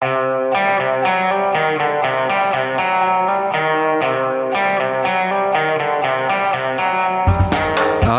[0.00, 0.37] Uh...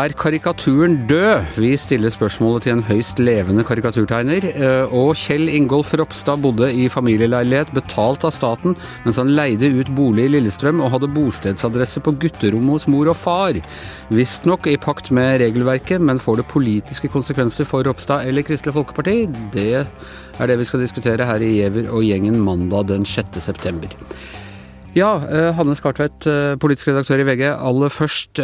[0.00, 1.58] Er karikaturen død?
[1.60, 4.46] Vi stiller spørsmålet til en høyst levende karikaturtegner.
[4.48, 9.90] Eh, Og Kjell Ingolf Ropstad bodde i familieleilighet betalt av staten, mens han leide ut
[9.92, 13.60] bolig i Lillestrøm og hadde bostedsadresse på gutterommet hos mor og far.
[14.08, 19.28] Visstnok i pakt med regelverket, men får det politiske konsekvenser for Ropstad eller Kristelig Folkeparti?
[19.52, 23.42] Det er det vi skal diskutere her i Giæver og gjengen mandag den 6.
[23.42, 23.92] september.
[24.96, 27.48] Ja, eh, Hanne Skartveit, eh, politisk redaktør i VG.
[27.52, 28.40] Aller først.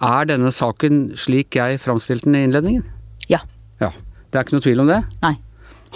[0.00, 2.84] Er denne saken slik jeg framstilte den i innledningen?
[3.28, 3.42] Ja.
[3.82, 3.92] Ja.
[4.30, 5.02] Det er ikke noe tvil om det?
[5.24, 5.34] Nei.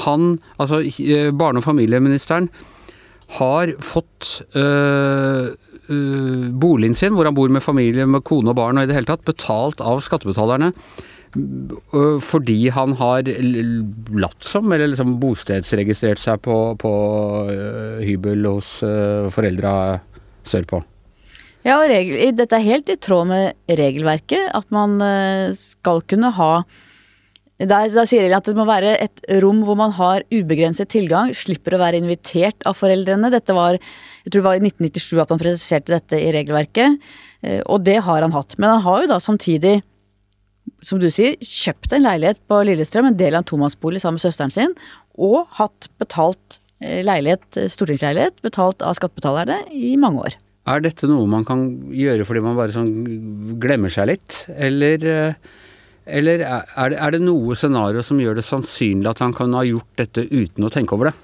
[0.04, 2.50] Han, altså eh, barne- og familieministeren,
[3.38, 5.54] har fått øh,
[5.88, 8.98] øh, boligen sin, hvor han bor med familie, med kone og barn og i det
[8.98, 10.72] hele tatt, betalt av skattebetalerne
[11.34, 13.24] øh, fordi han har
[14.12, 16.94] latt som, eller liksom bostedsregistrert seg på, på
[18.04, 18.76] hybel hos
[19.34, 20.02] foreldra
[20.44, 20.84] sørpå.
[21.64, 26.34] Ja, og regel, dette er helt i tråd med regelverket, at man eh, skal kunne
[26.36, 26.50] ha
[27.54, 31.76] da, sier reglene at det må være et rom hvor man har ubegrenset tilgang, slipper
[31.76, 33.30] å være invitert av foreldrene.
[33.30, 36.98] Dette var, jeg tror det var i 1997 at man presiserte dette i regelverket,
[37.46, 38.58] eh, og det har han hatt.
[38.58, 39.78] Men han har jo da samtidig,
[40.84, 44.26] som du sier, kjøpt en leilighet på Lillestrøm, en del av en tomannsbolig sammen med
[44.26, 44.74] søsteren sin,
[45.14, 50.40] og hatt betalt eh, leilighet, stortingsleilighet, betalt av skattebetalerne i mange år.
[50.64, 55.60] Er dette noe man kan gjøre fordi man bare sånn glemmer seg litt, eller, eh,
[56.06, 59.64] eller er det, er det noe scenario som gjør det sannsynlig at han kan ha
[59.68, 61.16] gjort dette uten å tenke over det?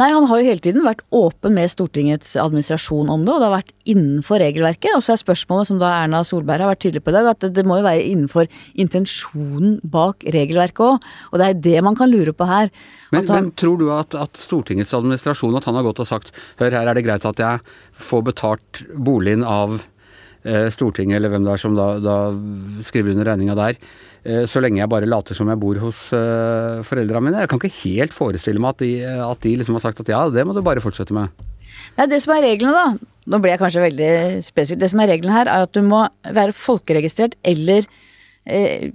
[0.00, 3.48] Nei, han har jo hele tiden vært åpen med Stortingets administrasjon om det, og det
[3.50, 4.94] har vært innenfor regelverket.
[4.96, 7.44] Og så er spørsmålet, som da Erna Solberg har vært tydelig på i dag, at
[7.52, 8.48] det, må jo være innenfor
[8.80, 11.12] intensjonen bak regelverket òg.
[11.32, 12.72] Og det er det man kan lure på her.
[13.12, 16.32] Men, han, men tror du at, at Stortingets administrasjon at han har gått og sagt
[16.62, 17.60] hør her er det greit at jeg
[18.00, 19.82] får betalt boligen av
[20.74, 22.16] Stortinget, eller hvem det er som da, da
[22.82, 23.78] skriver under regninga der,
[24.26, 27.44] eh, så lenge jeg bare later som jeg bor hos eh, foreldra mine?
[27.44, 28.92] Jeg kan ikke helt forestille meg at de,
[29.28, 31.30] at de liksom har sagt at ja, det må du bare fortsette med.
[31.98, 34.80] Nei, det som er reglene, da Nå ble jeg kanskje veldig spesifikk.
[34.82, 37.86] Det som er reglene her, er at du må være folkeregistrert eller
[38.50, 38.88] eh,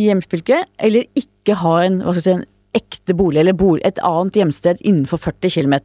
[0.00, 4.00] hjemfylket, eller ikke ha en, hva skal jeg si, en ekte bolig eller bolig, et
[4.04, 5.76] annet hjemsted innenfor 40 km.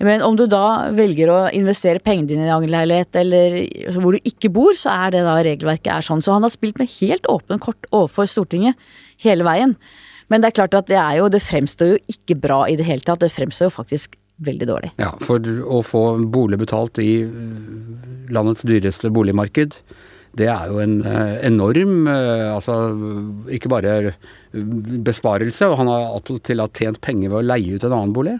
[0.00, 3.58] Men om du da velger å investere pengene dine i en leilighet eller
[4.00, 6.24] hvor du ikke bor, så er det da regelverket er sånn.
[6.24, 8.80] Så han har spilt med helt åpne kort overfor Stortinget
[9.24, 9.76] hele veien.
[10.30, 12.86] Men det er klart at det er jo, det fremstår jo ikke bra i det
[12.86, 13.22] hele tatt.
[13.22, 14.92] Det fremstår jo faktisk veldig dårlig.
[15.00, 17.24] Ja, for å få bolig betalt i
[18.32, 19.76] landets dyreste boligmarked,
[20.38, 22.76] det er jo en eh, enorm eh, Altså
[23.50, 24.12] ikke bare
[25.06, 28.36] besparelse, og han har attpåtil tjent penger ved å leie ut en annen bolig.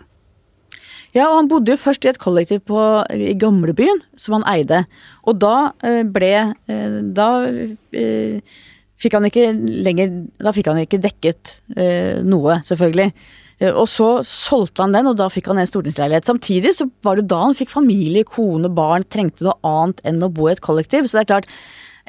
[1.10, 2.80] Ja, og han bodde jo først i et kollektiv på,
[3.10, 4.84] i gamlebyen, som han eide.
[5.26, 6.34] Og da eh, ble
[6.70, 8.58] eh, Da eh,
[9.00, 9.46] fikk han ikke
[9.86, 10.10] lenger
[10.42, 13.12] Da fikk han ikke dekket eh, noe, selvfølgelig.
[13.60, 16.28] Eh, Og så solgte han den, og da fikk han en stortingsleilighet.
[16.28, 20.30] Samtidig så var det da han fikk familie, kone, barn, trengte noe annet enn å
[20.32, 21.08] bo i et kollektiv.
[21.08, 21.48] Så det er klart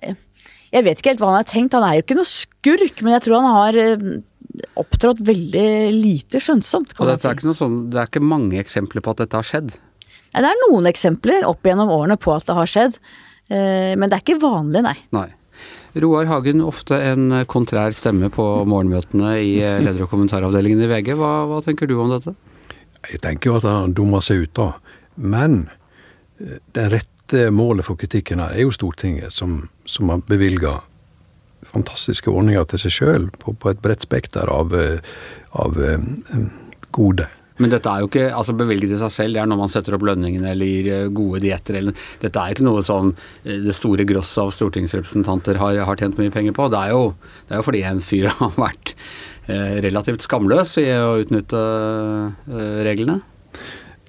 [0.03, 0.17] eh,
[0.71, 1.77] Jeg vet ikke helt hva han har tenkt.
[1.77, 4.05] Han er jo ikke noe skurk, men jeg tror han har eh,
[4.79, 6.95] opptrådt veldig lite skjønnsomt.
[6.95, 9.75] Kan man dette er sånn, det er ikke mange eksempler på at dette har skjedd.
[10.31, 12.97] Nei, Det er noen eksempler opp gjennom årene på at det har skjedd,
[13.51, 14.93] men det er ikke vanlig, nei.
[15.11, 15.25] Nei.
[15.93, 21.15] Roar Hagen, ofte en kontrær stemme på morgenmøtene i eh, leder- og kommentaravdelingen i VG.
[21.19, 22.33] Hva, hva tenker du om dette?
[23.09, 24.69] Jeg tenker jo at han dummer seg ut, da.
[25.19, 25.65] Men
[26.39, 30.77] eh, det rette målet for kritikken her er jo Stortinget, som, som har bevilga
[31.71, 35.03] fantastiske ordninger til seg sjøl på, på et bredt spekter av, eh,
[35.59, 35.75] av
[36.95, 37.27] gode.
[37.59, 39.97] Men dette er jo ikke altså bevilget i seg selv, det er når man setter
[39.97, 43.75] opp lønningene eller gir eh, gode dietter eller Dette er ikke noe som eh, det
[43.77, 46.69] store gross av stortingsrepresentanter har, har tjent mye penger på.
[46.71, 48.95] Det er, jo, det er jo fordi en fyr har vært
[49.47, 51.61] eh, relativt skamløs i å utnytte
[52.87, 53.21] reglene.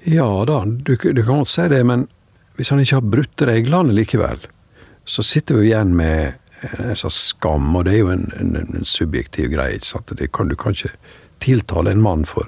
[0.08, 2.06] Ja da, du, du kan godt si det, men
[2.58, 4.40] hvis han ikke har brutt reglene likevel,
[5.08, 6.38] så sitter vi igjen med
[6.78, 9.78] en slags skam, og det er jo en, en, en subjektiv greie.
[9.78, 10.12] ikke sant?
[10.34, 10.92] Kan, du kan ikke
[11.42, 12.46] tiltale en mann for,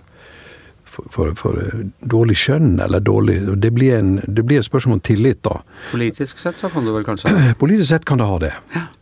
[0.94, 5.05] for, for, eh, dårlig skjønn, eller dårlig det blir, en, det blir et spørsmål om
[5.05, 5.61] tillit, da.
[5.91, 7.32] Politisk sett så kan du vel kanskje
[7.62, 8.52] Politisk sett kan det ha det.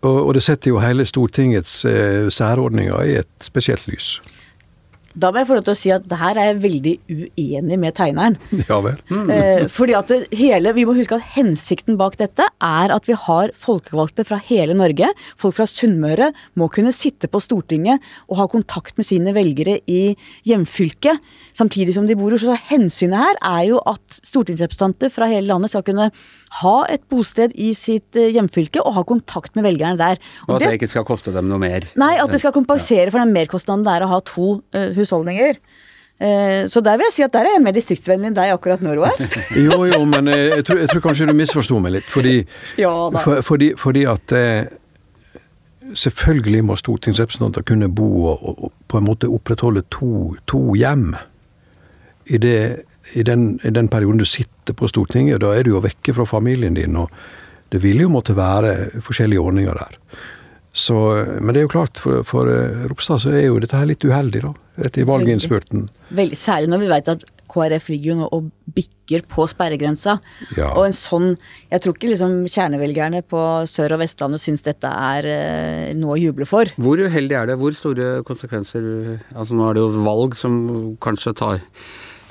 [0.02, 4.16] Og, og det setter jo hele Stortingets eh, særordninger i et spesielt lys.
[5.14, 7.78] Da må jeg få lov til å si at det her er jeg veldig uenig
[7.80, 8.38] med tegneren.
[8.72, 8.98] Ja vel.
[9.32, 13.16] Eh, fordi at det hele, Vi må huske at hensikten bak dette er at vi
[13.18, 15.10] har folkevalgte fra hele Norge.
[15.36, 18.00] Folk fra Sunnmøre må kunne sitte på Stortinget
[18.30, 20.14] og ha kontakt med sine velgere i
[20.48, 21.20] hjemfylket,
[21.58, 25.72] samtidig som de bor i Så hensynet her er jo at stortingsrepresentanter fra hele landet
[25.74, 26.08] skal kunne
[26.60, 30.20] ha et bosted i sitt eh, hjemfylke og ha kontakt med velgerne der.
[30.48, 31.86] Og at det ikke skal koste dem noe mer.
[32.00, 35.58] Nei, at det skal kompensere for den merkostnaden det er å ha to eh, husholdninger.
[36.22, 38.82] Eh, så der vil jeg si at der er jeg mer distriktsvennlig enn deg akkurat
[38.84, 39.16] nå, Roar.
[39.64, 42.06] Jo, jo, men eh, jeg tror, jeg tror kanskje du misforsto meg litt.
[42.12, 42.36] Fordi,
[42.78, 42.92] Ja
[43.24, 44.78] for, fordi, fordi at eh,
[45.98, 51.10] Selvfølgelig må stortingsrepresentanter kunne bo og, og på en måte opprettholde to, to hjem.
[52.32, 52.54] I, det,
[53.12, 56.24] i, den, I den perioden du sitter på Stortinget, da er du jo vekke fra
[56.30, 56.96] familien din.
[56.96, 57.10] og
[57.68, 59.98] Det vil jo måtte være forskjellige ordninger der.
[60.72, 60.96] Så,
[61.40, 64.04] men det er jo klart, for, for eh, Ropstad så er jo dette her litt
[64.08, 64.52] uheldig, da.
[64.88, 65.90] Etter valginnspurten.
[66.16, 70.16] Veldig, særlig når vi vet at KrF ligger jo nå og bikker på sperregrensa.
[70.56, 70.70] Ja.
[70.72, 71.34] Og en sånn
[71.68, 76.22] Jeg tror ikke liksom kjernevelgerne på Sør- og Vestlandet syns dette er eh, noe å
[76.22, 76.72] juble for.
[76.80, 77.58] Hvor uheldig er det?
[77.60, 78.88] Hvor store konsekvenser
[79.34, 80.56] Altså Nå er det jo valg som
[81.04, 81.60] kanskje tar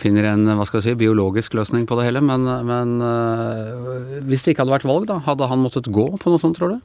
[0.02, 4.42] finner en hva skal jeg si, biologisk løsning på det hele, men, men øh, hvis
[4.42, 6.80] det ikke hadde vært valg, da, hadde han måttet gå på noe sånt, tror du?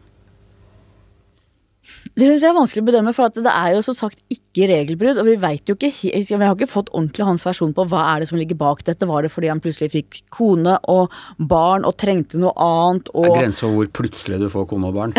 [2.16, 4.70] Det syns jeg er vanskelig å bedømme, for at det er jo som sagt ikke
[4.70, 5.18] regelbrudd.
[5.20, 8.06] Og vi veit jo ikke helt Vi har ikke fått ordentlig hans versjon på hva
[8.14, 9.04] er det som ligger bak dette.
[9.10, 13.28] Var det fordi han plutselig fikk kone og barn og trengte noe annet Det er
[13.28, 15.12] og grenser for hvor plutselig du får kone og barn.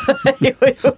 [0.46, 0.94] jo, jo.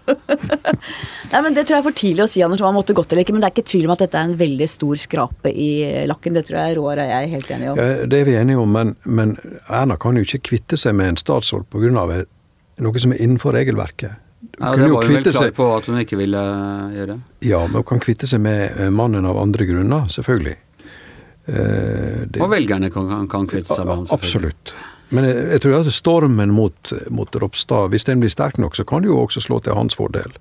[1.32, 3.16] Nei, men Det tror jeg er for tidlig å si Anders, om han måtte gått
[3.16, 3.38] eller ikke.
[3.38, 5.70] Men det er ikke tvil om at dette er en veldig stor skrape i
[6.12, 6.36] lakken.
[6.36, 7.80] Det tror jeg Roar og jeg er helt enige om.
[7.80, 9.38] Ja, det er vi enige om, men, men
[9.72, 11.96] Erna kan jo ikke kvitte seg med en statsråd pga.
[11.96, 14.20] noe som er innenfor regelverket.
[14.58, 16.42] Ja, kunne det var hun vel klar seg- på at hun ikke ville
[16.96, 17.18] gjøre.
[17.42, 20.56] Ja, men hun kan kvitte seg med eh, mannen av andre grunner, selvfølgelig.
[21.46, 24.06] Eh, det- Og velgerne kan, kan, kvitte seg med ham.
[24.10, 24.74] Absolutt.
[25.10, 28.84] Men jeg, jeg tror at stormen mot, mot Ropstad, hvis den blir sterk nok, så
[28.84, 30.32] kan det jo også slå til hans fordel.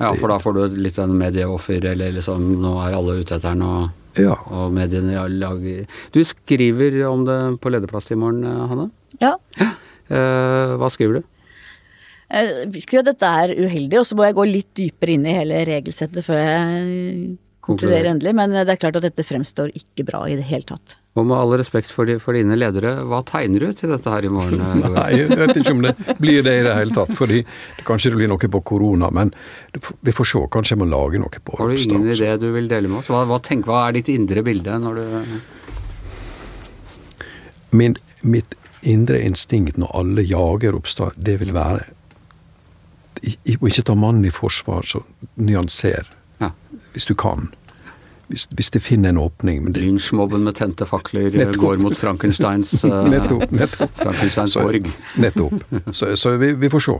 [0.00, 3.52] Ja, for da får du litt en medieoffer, eller liksom nå er alle ute etter
[3.54, 4.34] den, og, Ja.
[4.48, 8.90] og mediene lager Du skriver om det på lederplass i morgen, eh, Hanne.
[9.20, 9.34] Ja.
[10.08, 11.22] Eh, hva skriver du?
[12.28, 15.34] Eh, Vi at dette er uheldig, og så må jeg gå litt dypere inn i
[15.36, 17.36] hele regelsettet før jeg
[17.66, 18.34] konkluderer endelig.
[18.34, 20.96] Men det er klart at dette fremstår ikke bra i det hele tatt.
[21.16, 24.26] Og med all respekt for, de, for dine ledere, hva tegner du til dette her
[24.26, 24.60] i morgen?
[24.66, 27.14] eh, Nei, jeg vet ikke om det blir det i det hele tatt.
[27.16, 29.32] fordi det, Kanskje det blir noe på korona, men
[29.72, 30.44] det, vi får se.
[30.52, 33.10] Kanskje jeg må lage noe på Har du ingen idé du vil dele med oss?
[33.12, 35.06] Hva, hva, tenk, hva er ditt indre bilde når du
[37.76, 38.54] Min, mitt
[38.86, 41.95] indre instinkt når alle jager Ropstad, det vil være
[43.22, 45.02] i- ikke ta mannen i forsvar, så
[45.36, 46.04] nyanser,
[46.40, 46.50] Ja.
[46.92, 47.48] hvis du kan.
[48.28, 49.62] Hvis, hvis det finner en åpning.
[49.64, 51.60] Men det, Lynsjmobben med tente fakler eh, Nettopp.
[51.62, 53.50] går mot Frankensteins eh, nettopp.
[53.52, 53.92] nettopp.
[54.00, 54.88] Frankensteins Så, borg.
[55.16, 55.62] nettopp.
[55.94, 56.96] Så, så vi, vi får se.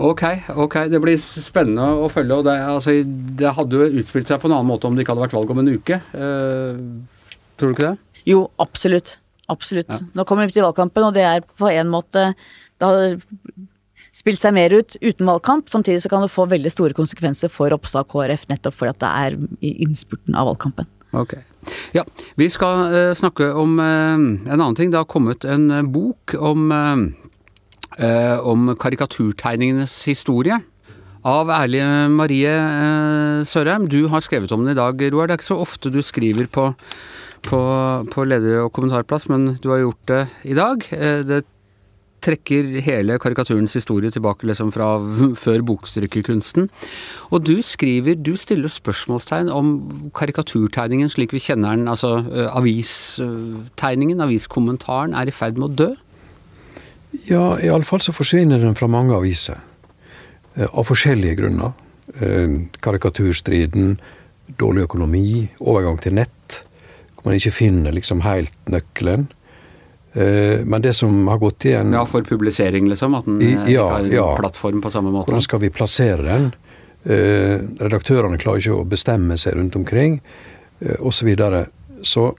[0.00, 0.22] Ok,
[0.56, 0.74] ok.
[0.90, 2.32] Det blir spennende å følge.
[2.40, 2.90] og Det, altså,
[3.38, 5.50] det hadde jo utspilt seg på en annen måte om det ikke hadde vært valg
[5.54, 6.00] om en uke.
[6.14, 6.80] Uh,
[7.60, 7.98] tror du ikke det?
[8.26, 9.18] Jo, absolutt.
[9.52, 9.90] Absolutt.
[9.94, 9.98] Ja.
[10.16, 12.32] Nå kommer vi til valgkampen, og det er på en måte
[12.80, 12.90] da
[14.20, 15.70] spilt seg mer ut uten valgkamp.
[15.72, 19.12] Samtidig så kan det få veldig store konsekvenser for Ropstad KrF, nettopp fordi at det
[19.24, 20.88] er i innspurten av valgkampen.
[21.16, 21.34] Ok.
[21.92, 22.04] Ja,
[22.38, 24.92] vi skal uh, snakke om uh, en annen ting.
[24.92, 26.70] Det har kommet en uh, bok om,
[28.00, 30.60] om karikaturtegningenes historie.
[31.26, 32.52] Av Ærlige Marie
[33.44, 33.90] Sørheim.
[33.92, 35.28] Du har skrevet om den i dag, Roar.
[35.28, 36.70] Det er ikke så ofte du skriver på,
[37.44, 37.60] på,
[38.14, 40.86] på leder- og kommentarplass, men du har gjort det i dag.
[41.28, 41.42] Det
[42.22, 44.92] trekker hele karikaturens historie tilbake liksom fra
[45.44, 46.68] før bokstrykkerkunsten.
[47.30, 49.72] Og du skriver, du stiller spørsmålstegn om
[50.16, 55.90] karikaturtegningen slik vi kjenner den, altså eh, avistegningen, aviskommentaren, er i ferd med å dø.
[57.26, 59.58] Ja, iallfall så forsvinner den fra mange aviser.
[60.54, 61.74] Eh, Av forskjellige grunner.
[62.20, 63.98] Eh, Karikaturstriden,
[64.58, 66.62] dårlig økonomi, overgang til nett.
[67.14, 69.28] Hvor man ikke finner liksom helt nøkkelen.
[70.12, 73.14] Eh, Men det som har gått igjen Ja, for publisering, liksom.
[73.14, 74.36] At den I- eh, ja, ikke har en ja.
[74.36, 75.30] plattform på samme måte.
[75.30, 76.52] Hvordan skal vi plassere den?
[77.04, 80.20] Eh, redaktørene klarer ikke å bestemme seg rundt omkring,
[81.00, 81.12] osv.
[81.12, 81.66] Så, videre.
[82.02, 82.34] så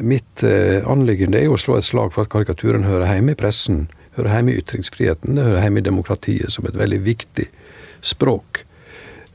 [0.00, 0.42] mitt
[0.86, 3.88] anliggende er jo å slå et slag for at karikaturen hører hjemme i pressen.
[4.16, 7.46] Hører hjemme i ytringsfriheten, det hører hjemme i demokratiet som et veldig viktig
[8.02, 8.64] språk.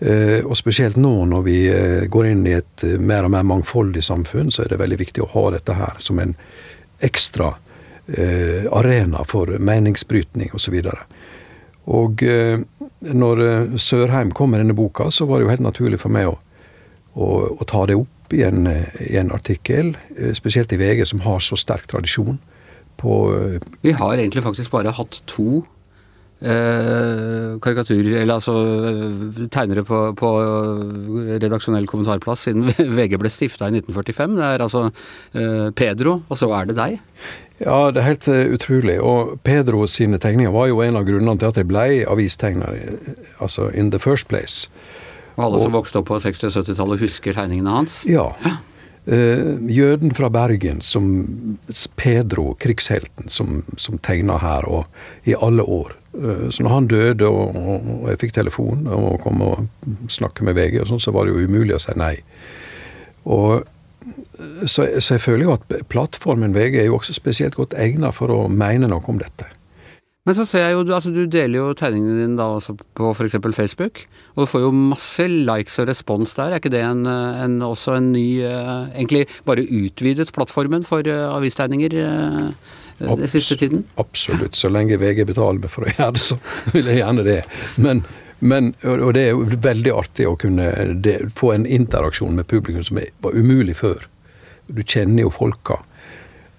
[0.02, 1.58] Og spesielt nå når vi
[2.10, 5.30] går inn i et mer og mer mangfoldig samfunn, så er det veldig viktig å
[5.34, 6.36] ha dette her som en
[7.04, 7.54] ekstra
[8.08, 10.80] eh, arena for meningsbrytning osv.
[11.88, 12.60] Og eh,
[13.14, 16.32] når eh, Sørheim kom med denne boka, så var det jo helt naturlig for meg
[16.32, 16.38] å,
[17.16, 21.24] å, å ta det opp i en, i en artikkel, eh, spesielt i VG, som
[21.24, 22.40] har så sterk tradisjon
[22.98, 25.64] på eh, Vi har egentlig faktisk bare hatt to
[26.42, 28.54] eh, karikaturer, eller altså
[28.92, 30.32] eh, tegnere på, på
[31.42, 34.38] redaksjonell kommentarplass siden VG ble stifta i 1945.
[34.38, 37.02] Det er altså eh, Pedro, og så er det deg.
[37.58, 39.00] Ja, det er helt uh, utrolig.
[39.02, 42.78] Og Pedro sine tegninger var jo en av grunnene til at jeg ble avistegner,
[43.42, 44.70] altså in the first place.
[45.38, 48.04] Og alle som vokste opp på 60- og 70-tallet husker tegningene hans?
[48.10, 48.30] Ja.
[49.08, 51.58] Uh, jøden fra Bergen, som
[51.98, 54.86] Pedro, krigshelten, som, som tegna her og,
[55.26, 55.97] i alle år.
[56.16, 59.66] Uh, så når han døde og, og, jeg fikk telefon og kom og
[60.12, 62.16] snakke med VG, og sånn, så var det jo umulig å si nei.
[63.28, 63.68] Og
[64.66, 68.32] så, så, jeg føler jo at plattformen VG er jo også spesielt godt egnet for
[68.32, 69.50] å mene noe om dette.
[70.28, 73.38] Men så ser jeg jo, altså du deler jo tegningene dine da også på f.eks.
[73.56, 74.02] Facebook,
[74.36, 76.52] og du får jo masse likes og respons der.
[76.52, 81.96] Er ikke det en, en, også en ny, egentlig bare utvidet plattformen for avistegninger
[83.00, 83.84] den siste tiden?
[84.02, 84.56] Absolutt.
[84.56, 86.40] Så lenge VG betaler meg for å gjøre det, så
[86.76, 87.42] vil jeg gjerne det.
[87.78, 88.06] Men
[88.40, 90.68] men, og det er jo veldig artig å kunne
[91.02, 94.04] det, få en interaksjon med publikum som var umulig før.
[94.68, 95.80] Du kjenner jo folka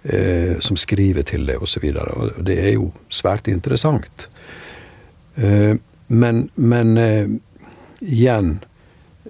[0.02, 1.86] eh, som skriver til deg, osv.
[2.42, 4.26] Det er jo svært interessant.
[5.36, 5.76] Eh,
[6.08, 7.36] men, men eh,
[8.00, 8.58] igjen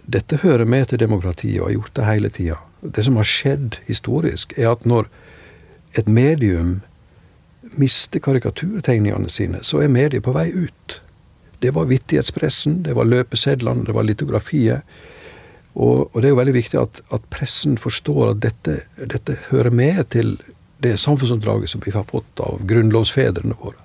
[0.09, 2.55] Dette hører med til demokratiet og har gjort det hele tida.
[2.81, 5.11] Det som har skjedd historisk, er at når
[6.01, 6.79] et medium
[7.77, 10.99] mister karikaturtegningene sine, så er mediet på vei ut.
[11.63, 14.87] Det var Vittighetspressen, det var løpesedlene, det var litografiet.
[15.75, 19.75] Og, og, det er jo veldig viktig at, at pressen forstår at dette, dette, hører
[19.75, 20.37] med til
[20.83, 23.79] det samfunnsoppdraget som vi har fått av grunnlovsfedrene våre.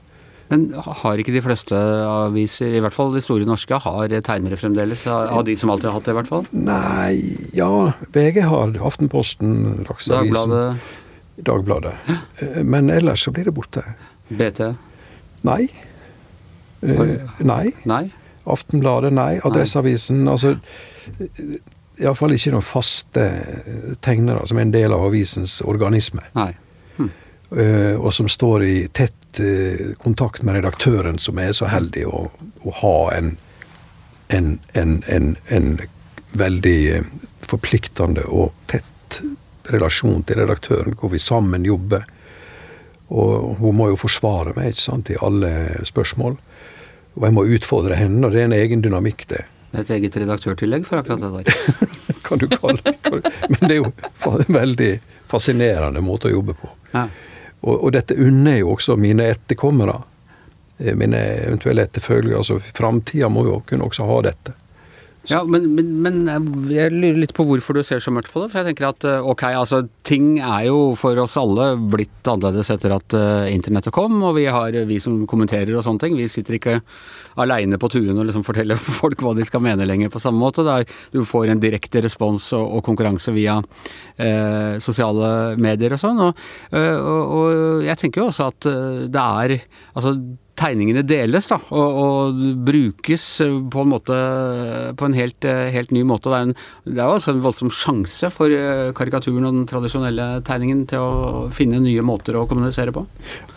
[0.52, 5.06] Men har ikke de fleste aviser, i hvert fall de store norske, har tegnere fremdeles?
[5.10, 6.50] Av de som alltid har hatt det, i hvert fall?
[6.54, 7.14] Nei,
[7.58, 7.70] ja.
[8.14, 9.56] VG har Aftenposten,
[9.88, 10.34] Dagsavisen.
[10.34, 11.00] Dagbladet?
[11.36, 11.94] Dagbladet.
[12.64, 13.84] Men ellers så blir det borte.
[14.28, 14.74] BT?
[15.42, 15.70] Nei.
[16.82, 17.72] Eh, nei.
[17.84, 18.04] nei.
[18.44, 19.40] Aftenbladet, nei.
[19.44, 20.28] Adresseavisen.
[20.28, 20.56] Altså
[22.02, 23.26] iallfall ikke noen faste
[24.06, 26.26] tegnere som er en del av avisens organisme.
[26.34, 27.10] Hm.
[27.54, 32.26] Eh, og som står i tett eh, kontakt med redaktøren, som er så heldig å,
[32.64, 33.36] å ha en,
[34.34, 35.70] en, en, en
[36.34, 36.80] veldig
[37.46, 39.22] forpliktende og tett
[39.72, 42.06] relasjon til redaktøren, hvor vi sammen jobber.
[43.14, 45.54] Og hun må jo forsvare meg ikke sant, i alle
[45.88, 46.38] spørsmål.
[47.14, 49.44] Og jeg må utfordre henne, og det er en egen dynamikk, det.
[49.74, 51.90] Et eget redaktørtillegg for akkurat det der.
[52.26, 52.96] kan du kalle det.
[53.50, 53.92] Men det er jo
[54.32, 54.92] en veldig
[55.30, 56.70] fascinerende måte å jobbe på.
[56.94, 57.08] Ja.
[57.64, 60.02] Og, og, dette unner jo også mine etterkommere.
[61.00, 62.42] Mine eventuelle etterfølgere.
[62.42, 64.56] Altså framtida må jo kunne også ha dette.
[65.32, 66.18] Ja, men, men, men,
[66.68, 68.50] jeg lurer litt på hvorfor du ser så mørkt på det.
[68.52, 72.92] For jeg tenker at ok, altså ting er jo for oss alle blitt annerledes etter
[72.96, 76.18] at uh, internettet kom, og vi har vi som kommenterer og sånne ting.
[76.20, 76.76] Vi sitter ikke
[77.40, 80.68] aleine på tuen og liksom forteller folk hva de skal mene lenger på samme måte.
[80.68, 80.84] Der
[81.16, 86.24] du får en direkte respons og, og konkurranse via uh, sosiale medier og sånn.
[86.28, 87.52] Og, uh, og, og,
[87.88, 88.72] jeg tenker jo også at
[89.14, 89.60] det er
[89.94, 90.14] Altså
[90.60, 93.26] tegningene deles da, og, og, brukes
[93.74, 94.18] på en måte
[95.00, 96.30] på en helt, helt ny måte.
[96.30, 98.54] Det er, en, det er også en voldsom sjanse for
[98.98, 103.06] karikaturen og den tradisjonelle tegningen til å finne nye måter å kommunisere på?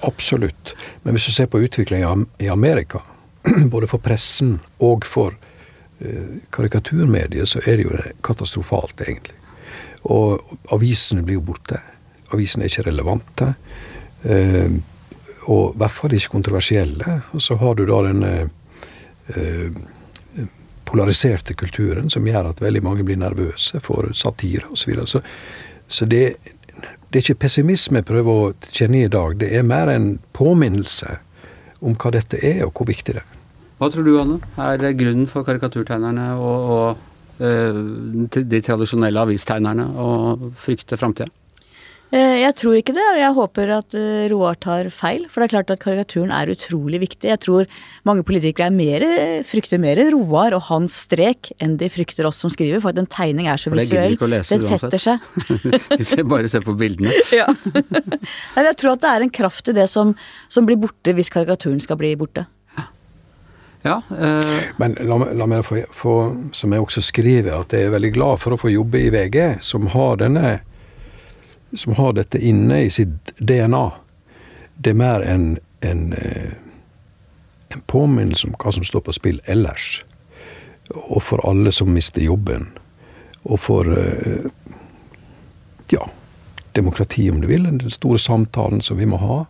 [0.09, 0.73] Absolutt.
[1.05, 3.03] Men hvis du ser på utviklinga i Amerika,
[3.75, 5.37] både for pressen og for
[6.51, 9.37] karikaturmediet, så er det jo katastrofalt, egentlig.
[10.13, 10.43] Og
[10.75, 11.81] avisene blir jo borte.
[12.35, 13.53] Avisene er ikke relevante.
[14.27, 14.77] Uh,
[15.47, 17.21] og i hvert fall ikke kontroversielle.
[17.33, 18.33] Og så har du da denne
[19.35, 19.79] eh,
[20.87, 24.83] polariserte kulturen som gjør at veldig mange blir nervøse for satire osv.
[24.83, 25.07] Så, videre.
[25.07, 25.21] så
[25.89, 26.37] Så det,
[27.11, 29.39] det er ikke pessimisme jeg prøver å kjenne i dag.
[29.39, 31.19] Det er mer en påminnelse
[31.81, 33.33] om hva dette er, og hvor viktig det er.
[33.77, 37.81] Hva tror du, Anne, er grunnen for karikaturtegnerne og, og øh,
[38.35, 40.09] de tradisjonelle avistegnerne å
[40.59, 41.29] frykte framtida?
[42.15, 45.25] Eh, jeg tror ikke det, og jeg håper at eh, Roar tar feil.
[45.31, 47.27] For det er klart at karikaturen er utrolig viktig.
[47.33, 47.67] Jeg tror
[48.07, 49.03] mange politikere mer,
[49.47, 53.11] frykter mer Roar og hans strek enn de frykter oss som skriver, for at en
[53.11, 54.15] tegning er så visuell.
[54.21, 55.25] Den setter seg.
[56.33, 57.15] Bare ser på bildene.
[57.41, 57.49] ja.
[58.69, 60.15] jeg tror at det er en kraft i det som,
[60.53, 62.47] som blir borte hvis karikaturen skal bli borte.
[63.87, 64.63] Ja, øh...
[64.83, 66.15] Men la, la meg få, få,
[66.57, 69.61] som jeg også skriver, at jeg er veldig glad for å få jobbe i VG,
[69.63, 70.57] som har denne
[71.75, 73.91] som har dette inne i sitt DNA,
[74.77, 76.53] det er mer en, en, eh,
[77.69, 80.05] en påminnelse om hva som står på spill ellers.
[80.95, 82.69] Og for alle som mister jobben.
[83.47, 84.47] og for eh,
[85.91, 86.09] ja,
[86.73, 87.63] demokrati, om du vil.
[87.63, 89.45] Den store samtalen som vi må ha.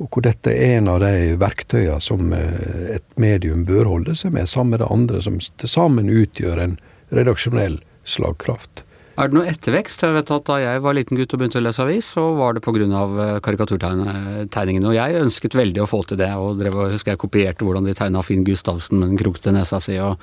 [0.00, 4.34] Og hvor dette er en av de verktøyene som eh, et medium bør holde seg
[4.34, 6.78] med, sammen med det andre, som til sammen utgjør en
[7.14, 7.78] redaksjonell
[8.08, 8.84] slagkraft.
[9.20, 10.00] Er det noe ettervekst?
[10.00, 12.54] Jeg vet at Da jeg var liten gutt og begynte å lese avis, så var
[12.56, 12.80] det pga.
[12.80, 14.86] Eh, karikaturtegningene.
[14.88, 16.30] Og jeg ønsket veldig å få til det.
[16.32, 19.98] og drev, husker Jeg kopierte hvordan de tegna Finn Gustavsen med den krokete nesa si.
[19.98, 20.16] og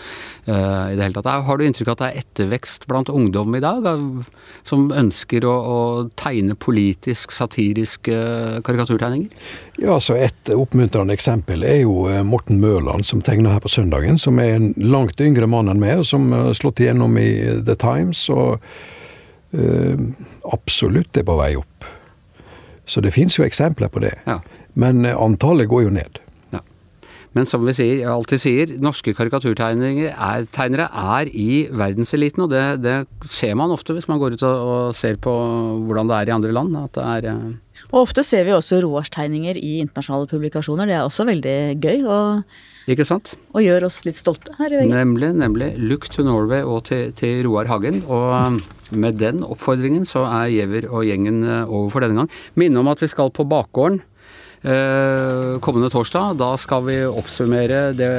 [0.47, 1.45] uh, i det hele tatt.
[1.45, 3.85] Har du inntrykk av at det er ettervekst blant ungdom i dag,
[4.63, 5.79] som ønsker å, å
[6.17, 9.29] tegne politisk, satiriske karikaturtegninger?
[9.77, 14.17] Ja, så Et oppmuntrende eksempel er jo eh, Morten Mørland, som tegner her på søndagen.
[14.17, 17.77] Som er en langt yngre mann enn meg, og som har slått igjennom i The
[17.77, 18.25] Times.
[18.33, 18.57] og
[20.53, 21.87] absolutt er på vei opp.
[22.87, 24.15] Så det fins jo eksempler på det.
[24.27, 24.39] Ja.
[24.79, 26.21] Men uh, antallet går jo ned.
[26.55, 26.61] Ja.
[27.35, 30.47] Men som vi sier, alltid sier, norske karikaturtegnere er,
[30.87, 32.45] er i verdenseliten.
[32.45, 35.33] Og det, det, ser man ofte hvis man går ut og, og, ser på
[35.89, 36.79] hvordan det er i andre land.
[36.79, 37.31] at det er...
[37.35, 37.55] Uh,
[37.91, 40.89] og ofte ser vi også Roars-tegninger i internasjonale publikasjoner.
[40.89, 42.07] Det er også veldig gøy.
[42.07, 42.57] Og,
[42.89, 43.35] Ikke sant?
[43.53, 44.95] og gjør oss litt stolte her i VG.
[44.95, 45.35] Nemlig.
[45.37, 45.69] nemlig.
[45.77, 48.01] Look to Norway og til, til Roar Hagen.
[48.07, 52.31] Og med den oppfordringen så er Giæver og gjengen uh, over for denne gang.
[52.59, 54.01] Minne om at vi skal på bakgården.
[54.67, 56.39] Eh, kommende torsdag.
[56.39, 58.09] Da skal vi oppsummere det,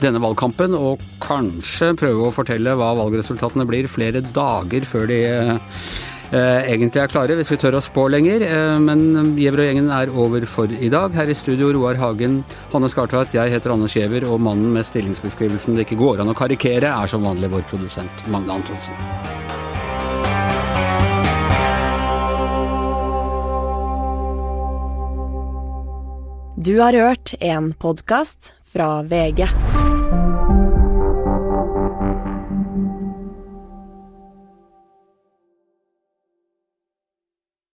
[0.00, 5.52] denne valgkampen og kanskje prøve å fortelle hva valgresultatene blir flere dager før de eh,
[5.54, 8.44] Eh, egentlig er klare, hvis vi tør å spå lenger.
[8.46, 11.14] Eh, men Giæver og gjengen er over for i dag.
[11.14, 15.76] Her i studio Roar Hagen, Hanne Skartveit, jeg heter Anders Giæver, og mannen med stillingsbeskrivelsen
[15.76, 18.94] det ikke går an å karikere, er som vanlig vår produsent Magne Antonsen.
[26.64, 29.73] Du har hørt en podkast fra VG.